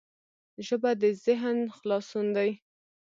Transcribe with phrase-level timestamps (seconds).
[0.67, 2.49] ژبه د ذهن خلاصون دی